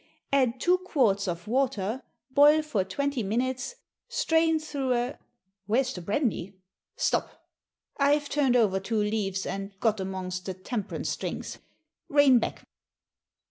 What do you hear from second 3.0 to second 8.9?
minutes, strain through a where's the brandy? Stop! I've turned over